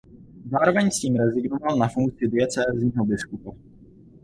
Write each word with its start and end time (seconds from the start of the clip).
Zároveň 0.51 0.91
s 0.91 0.99
tím 0.99 1.15
rezignoval 1.15 1.77
na 1.77 1.87
funkci 1.87 2.27
diecézního 2.27 3.05
biskupa. 3.05 3.51